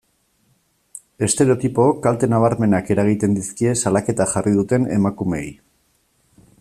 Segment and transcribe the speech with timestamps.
[1.25, 5.47] Estereotipook kalte nabarmenak eragiten dizkie salaketa jarri duten emakumeei.